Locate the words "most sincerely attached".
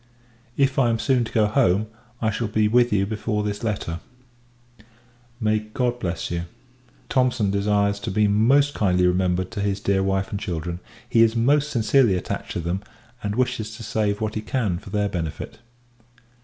11.35-12.53